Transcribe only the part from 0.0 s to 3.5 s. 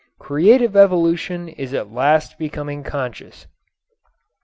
Creative evolution is at last becoming conscious.